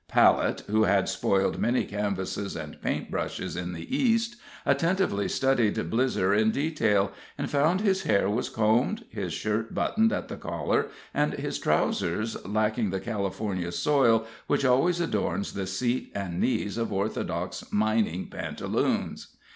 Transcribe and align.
Palette, 0.07 0.61
who 0.61 0.85
had 0.85 1.07
spoiled 1.07 1.59
many 1.59 1.83
canvases 1.85 2.55
and 2.55 2.81
paintbrushes 2.81 3.55
in 3.55 3.73
the 3.73 3.95
East, 3.95 4.35
attentively 4.65 5.29
studied 5.29 5.75
Blizzer 5.91 6.33
in 6.35 6.49
detail, 6.49 7.11
and 7.37 7.51
found 7.51 7.81
his 7.81 8.01
hair 8.01 8.27
was 8.27 8.49
combed, 8.49 9.05
his 9.11 9.31
shirt 9.31 9.75
buttoned 9.75 10.11
at 10.11 10.27
the 10.27 10.37
collar, 10.37 10.87
and 11.13 11.33
his 11.33 11.59
trowsers 11.59 12.35
lacking 12.47 12.89
the 12.89 12.99
California 12.99 13.71
soil 13.71 14.25
which 14.47 14.65
always 14.65 14.99
adorns 14.99 15.53
the 15.53 15.67
seat 15.67 16.11
and 16.15 16.39
knees 16.39 16.79
of 16.79 16.91
orthodox 16.91 17.63
mining 17.71 18.25
pantaloons. 18.27 19.37